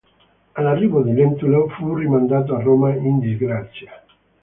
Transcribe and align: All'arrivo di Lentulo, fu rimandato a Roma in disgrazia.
All'arrivo 0.53 1.03
di 1.03 1.13
Lentulo, 1.13 1.67
fu 1.77 1.93
rimandato 1.93 2.55
a 2.55 2.59
Roma 2.63 2.91
in 2.95 3.19
disgrazia. 3.19 4.01